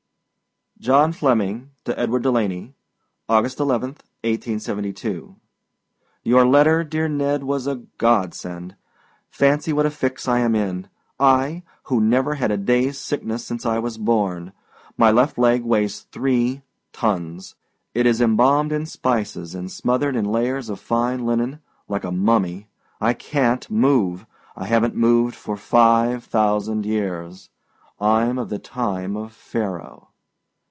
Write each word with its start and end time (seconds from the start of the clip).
JOHN 0.79 1.13
FLEMMING 1.13 1.69
TO 1.85 1.93
EDWARD 1.99 2.23
DELANEY. 2.23 2.73
August 3.29 3.59
11, 3.59 3.89
1872. 4.23 5.35
Your 6.23 6.43
letter, 6.47 6.83
dear 6.83 7.07
Ned, 7.07 7.43
was 7.43 7.67
a 7.67 7.83
godsend. 7.99 8.75
Fancy 9.29 9.71
what 9.73 9.85
a 9.85 9.91
fix 9.91 10.27
I 10.27 10.39
am 10.39 10.55
in 10.55 10.87
I, 11.19 11.61
who 11.83 12.01
never 12.01 12.33
had 12.33 12.49
a 12.49 12.57
dayâs 12.57 12.95
sickness 12.95 13.45
since 13.45 13.63
I 13.63 13.77
was 13.77 13.99
born. 13.99 14.53
My 14.97 15.11
left 15.11 15.37
leg 15.37 15.61
weighs 15.63 15.99
three 15.99 16.63
tons. 16.93 17.53
It 17.93 18.07
is 18.07 18.19
embalmed 18.19 18.71
in 18.71 18.87
spices 18.87 19.53
and 19.53 19.71
smothered 19.71 20.15
in 20.15 20.25
layers 20.25 20.67
of 20.67 20.79
fine 20.79 21.27
linen, 21.27 21.59
like 21.87 22.03
a 22.03 22.11
mummy. 22.11 22.65
I 22.99 23.13
canât 23.13 23.69
move. 23.69 24.25
I 24.55 24.67
havenât 24.67 24.95
moved 24.95 25.35
for 25.35 25.57
five 25.57 26.23
thousand 26.23 26.87
years. 26.87 27.51
Iâm 28.01 28.41
of 28.41 28.49
the 28.49 28.57
time 28.57 29.15
of 29.15 29.31
Pharaoh. 29.31 30.07